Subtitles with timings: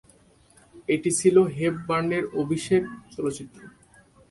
[0.89, 2.83] এটি ছিল হেপবার্নের অভিষেক
[3.13, 3.59] চলচ্চিত্র।